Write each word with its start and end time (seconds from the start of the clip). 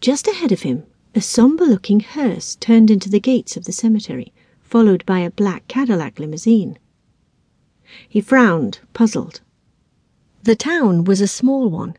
Just 0.00 0.26
ahead 0.26 0.50
of 0.50 0.62
him, 0.62 0.84
a 1.14 1.20
somber 1.20 1.66
looking 1.66 2.00
hearse 2.00 2.56
turned 2.56 2.90
into 2.90 3.10
the 3.10 3.20
gates 3.20 3.56
of 3.56 3.64
the 3.64 3.72
cemetery, 3.72 4.32
followed 4.60 5.04
by 5.04 5.18
a 5.18 5.30
black 5.30 5.68
Cadillac 5.68 6.18
limousine. 6.18 6.78
He 8.08 8.22
frowned, 8.22 8.78
puzzled. 8.94 9.42
The 10.42 10.56
town 10.56 11.04
was 11.04 11.20
a 11.20 11.28
small 11.28 11.68
one. 11.68 11.96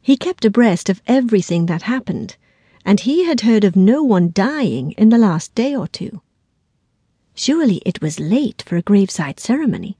He 0.00 0.16
kept 0.16 0.44
abreast 0.44 0.88
of 0.88 1.00
everything 1.06 1.66
that 1.66 1.82
happened, 1.82 2.36
and 2.84 2.98
he 2.98 3.24
had 3.24 3.42
heard 3.42 3.62
of 3.62 3.76
no 3.76 4.02
one 4.02 4.32
dying 4.32 4.90
in 4.92 5.10
the 5.10 5.18
last 5.18 5.54
day 5.54 5.76
or 5.76 5.86
two. 5.86 6.22
Surely 7.34 7.80
it 7.86 8.02
was 8.02 8.18
late 8.18 8.62
for 8.66 8.76
a 8.76 8.82
graveside 8.82 9.38
ceremony. 9.38 9.96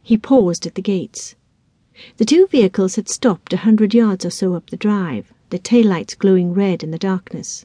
He 0.00 0.16
paused 0.16 0.64
at 0.64 0.76
the 0.76 0.82
gates. 0.82 1.34
The 2.16 2.24
two 2.24 2.46
vehicles 2.46 2.96
had 2.96 3.08
stopped 3.08 3.52
a 3.52 3.58
hundred 3.58 3.94
yards 3.94 4.24
or 4.24 4.30
so 4.30 4.54
up 4.54 4.70
the 4.70 4.76
drive, 4.76 5.32
their 5.50 5.60
taillights 5.60 6.18
glowing 6.18 6.52
red 6.52 6.82
in 6.82 6.90
the 6.90 6.98
darkness. 6.98 7.64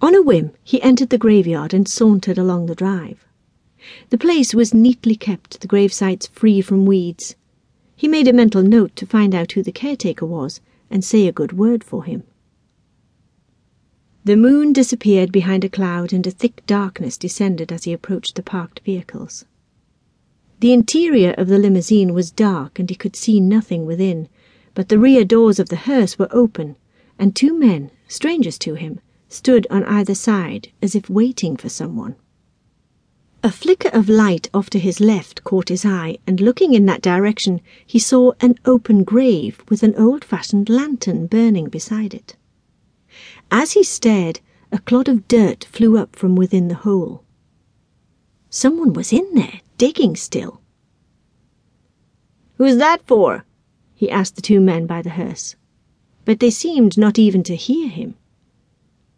On 0.00 0.14
a 0.14 0.22
whim, 0.22 0.52
he 0.62 0.80
entered 0.80 1.10
the 1.10 1.18
graveyard 1.18 1.74
and 1.74 1.88
sauntered 1.88 2.38
along 2.38 2.66
the 2.66 2.74
drive. 2.74 3.26
The 4.10 4.18
place 4.18 4.54
was 4.54 4.72
neatly 4.72 5.16
kept, 5.16 5.60
the 5.60 5.66
gravesites 5.66 6.28
free 6.28 6.60
from 6.60 6.86
weeds. 6.86 7.34
He 7.96 8.08
made 8.08 8.28
a 8.28 8.32
mental 8.32 8.62
note 8.62 8.94
to 8.96 9.06
find 9.06 9.34
out 9.34 9.52
who 9.52 9.62
the 9.62 9.72
caretaker 9.72 10.26
was 10.26 10.60
and 10.90 11.04
say 11.04 11.26
a 11.26 11.32
good 11.32 11.52
word 11.52 11.82
for 11.82 12.04
him. 12.04 12.22
The 14.24 14.36
moon 14.36 14.72
disappeared 14.72 15.32
behind 15.32 15.64
a 15.64 15.68
cloud 15.68 16.12
and 16.12 16.26
a 16.26 16.30
thick 16.30 16.62
darkness 16.66 17.16
descended 17.16 17.72
as 17.72 17.84
he 17.84 17.92
approached 17.92 18.36
the 18.36 18.42
parked 18.42 18.80
vehicles. 18.80 19.44
The 20.60 20.72
interior 20.74 21.34
of 21.38 21.48
the 21.48 21.58
limousine 21.58 22.12
was 22.12 22.30
dark 22.30 22.78
and 22.78 22.90
he 22.90 22.94
could 22.94 23.16
see 23.16 23.40
nothing 23.40 23.86
within, 23.86 24.28
but 24.74 24.90
the 24.90 24.98
rear 24.98 25.24
doors 25.24 25.58
of 25.58 25.70
the 25.70 25.76
hearse 25.88 26.18
were 26.18 26.28
open, 26.30 26.76
and 27.18 27.34
two 27.34 27.58
men, 27.58 27.90
strangers 28.08 28.58
to 28.58 28.74
him, 28.74 29.00
stood 29.26 29.66
on 29.70 29.84
either 29.84 30.14
side 30.14 30.68
as 30.82 30.94
if 30.94 31.08
waiting 31.08 31.56
for 31.56 31.70
someone. 31.70 32.14
A 33.42 33.50
flicker 33.50 33.88
of 33.88 34.10
light 34.10 34.50
off 34.52 34.68
to 34.70 34.78
his 34.78 35.00
left 35.00 35.44
caught 35.44 35.70
his 35.70 35.86
eye, 35.86 36.18
and 36.26 36.42
looking 36.42 36.74
in 36.74 36.84
that 36.84 37.00
direction, 37.00 37.62
he 37.86 37.98
saw 37.98 38.32
an 38.40 38.56
open 38.66 39.02
grave 39.02 39.62
with 39.70 39.82
an 39.82 39.94
old 39.96 40.26
fashioned 40.26 40.68
lantern 40.68 41.26
burning 41.26 41.70
beside 41.70 42.12
it. 42.12 42.36
As 43.50 43.72
he 43.72 43.82
stared, 43.82 44.40
a 44.70 44.78
clod 44.78 45.08
of 45.08 45.26
dirt 45.26 45.64
flew 45.64 45.96
up 45.96 46.14
from 46.14 46.36
within 46.36 46.68
the 46.68 46.74
hole. 46.74 47.24
Someone 48.50 48.92
was 48.92 49.10
in 49.10 49.26
there, 49.34 49.60
digging 49.80 50.14
still. 50.14 50.60
Who's 52.58 52.76
that 52.76 53.00
for? 53.06 53.46
he 53.94 54.10
asked 54.10 54.36
the 54.36 54.42
two 54.42 54.60
men 54.60 54.86
by 54.86 55.00
the 55.00 55.08
hearse. 55.08 55.56
But 56.26 56.38
they 56.38 56.50
seemed 56.50 56.98
not 56.98 57.18
even 57.18 57.42
to 57.44 57.56
hear 57.56 57.88
him. 57.88 58.14